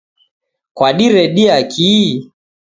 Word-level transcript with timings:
Kwadiredia 0.75 1.63
kii? 1.71 2.31